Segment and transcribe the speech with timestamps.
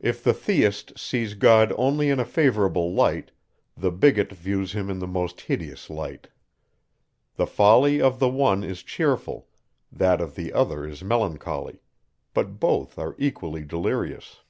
[0.00, 3.30] If the theist sees God only in a favourable light;
[3.76, 6.28] the bigot views him in the most hideous light.
[7.36, 9.48] The folly of the one is cheerful,
[9.92, 11.82] that of the other is melancholy;
[12.32, 14.40] but both are equally delirious.